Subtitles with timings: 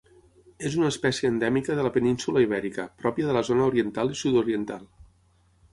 [0.69, 4.91] És una espècie endèmica de la península Ibèrica pròpia de la zona oriental i sud-oriental.